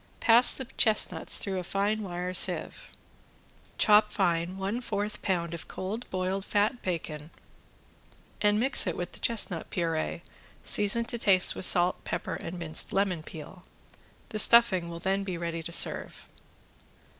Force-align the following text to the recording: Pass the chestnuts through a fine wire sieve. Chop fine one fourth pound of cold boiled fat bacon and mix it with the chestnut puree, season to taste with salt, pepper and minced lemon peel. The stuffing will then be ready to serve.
Pass 0.19 0.51
the 0.51 0.65
chestnuts 0.77 1.37
through 1.37 1.59
a 1.59 1.63
fine 1.63 2.01
wire 2.01 2.33
sieve. 2.33 2.89
Chop 3.77 4.11
fine 4.11 4.57
one 4.57 4.81
fourth 4.81 5.21
pound 5.21 5.53
of 5.53 5.67
cold 5.67 6.09
boiled 6.09 6.43
fat 6.43 6.81
bacon 6.81 7.29
and 8.41 8.59
mix 8.59 8.87
it 8.87 8.97
with 8.97 9.11
the 9.11 9.19
chestnut 9.19 9.69
puree, 9.69 10.23
season 10.63 11.05
to 11.05 11.19
taste 11.19 11.53
with 11.55 11.65
salt, 11.67 12.03
pepper 12.03 12.33
and 12.33 12.57
minced 12.57 12.91
lemon 12.91 13.21
peel. 13.21 13.61
The 14.29 14.39
stuffing 14.39 14.89
will 14.89 14.97
then 14.99 15.23
be 15.23 15.37
ready 15.37 15.61
to 15.61 15.71
serve. 15.71 16.27